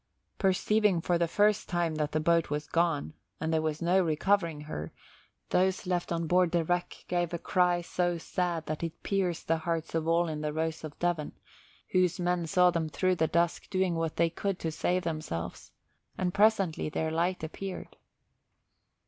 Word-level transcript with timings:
Perceiving 0.39 0.99
for 0.99 1.19
the 1.19 1.27
first 1.27 1.69
time 1.69 1.93
that 1.93 2.11
the 2.11 2.19
boat 2.19 2.49
was 2.49 2.65
gone 2.65 3.13
and 3.39 3.53
there 3.53 3.61
was 3.61 3.83
no 3.83 4.01
recovering 4.01 4.61
her, 4.61 4.91
those 5.51 5.85
left 5.85 6.11
on 6.11 6.25
board 6.25 6.49
the 6.51 6.63
wreck 6.63 7.05
gave 7.07 7.35
a 7.35 7.37
cry 7.37 7.81
so 7.81 8.17
sad 8.17 8.65
that 8.65 8.81
it 8.81 9.03
pierced 9.03 9.47
the 9.47 9.57
hearts 9.59 9.93
of 9.93 10.07
all 10.07 10.27
in 10.27 10.41
the 10.41 10.53
Rose 10.53 10.83
of 10.83 10.97
Devon, 10.97 11.33
whose 11.89 12.19
men 12.19 12.47
saw 12.47 12.71
them 12.71 12.89
through 12.89 13.13
the 13.17 13.27
dusk 13.27 13.69
doing 13.69 13.93
what 13.93 14.15
they 14.15 14.31
could 14.31 14.57
to 14.57 14.71
save 14.71 15.03
themselves; 15.03 15.71
and 16.17 16.33
presently 16.33 16.89
their 16.89 17.11
light 17.11 17.43
appeared. 17.43 17.95